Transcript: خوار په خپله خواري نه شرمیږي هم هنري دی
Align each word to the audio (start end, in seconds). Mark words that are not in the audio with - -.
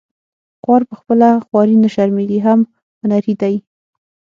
خوار 0.61 0.81
په 0.89 0.95
خپله 0.99 1.27
خواري 1.45 1.75
نه 1.83 1.89
شرمیږي 1.93 2.39
هم 2.47 2.59
هنري 3.01 3.33
دی 3.41 3.55